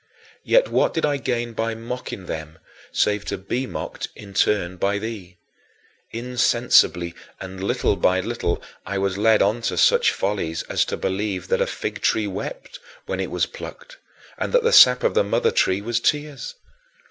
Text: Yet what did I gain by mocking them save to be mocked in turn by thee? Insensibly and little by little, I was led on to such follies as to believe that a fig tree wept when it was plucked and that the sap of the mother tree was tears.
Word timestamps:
Yet 0.43 0.67
what 0.69 0.95
did 0.95 1.05
I 1.05 1.17
gain 1.17 1.53
by 1.53 1.75
mocking 1.75 2.25
them 2.25 2.57
save 2.91 3.23
to 3.25 3.37
be 3.37 3.67
mocked 3.67 4.07
in 4.15 4.33
turn 4.33 4.77
by 4.77 4.97
thee? 4.97 5.37
Insensibly 6.09 7.13
and 7.39 7.63
little 7.63 7.95
by 7.95 8.19
little, 8.19 8.63
I 8.83 8.97
was 8.97 9.19
led 9.19 9.43
on 9.43 9.61
to 9.61 9.77
such 9.77 10.11
follies 10.11 10.63
as 10.63 10.85
to 10.85 10.97
believe 10.97 11.49
that 11.49 11.61
a 11.61 11.67
fig 11.67 12.01
tree 12.01 12.25
wept 12.25 12.79
when 13.05 13.19
it 13.19 13.29
was 13.29 13.45
plucked 13.45 13.99
and 14.39 14.51
that 14.53 14.63
the 14.63 14.73
sap 14.73 15.03
of 15.03 15.13
the 15.13 15.23
mother 15.23 15.51
tree 15.51 15.81
was 15.81 15.99
tears. 15.99 16.55